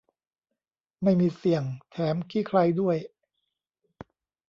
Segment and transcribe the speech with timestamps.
[1.03, 2.97] ไม่มีเสี่ยง แถมขี้ไคลด้วย